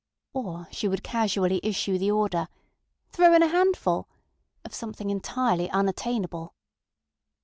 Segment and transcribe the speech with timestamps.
[0.33, 2.47] Or, she would casually issue the order,
[3.11, 4.05] ŌĆśThrow in a handfulŌĆÖ
[4.65, 6.55] of something entirely unattainable.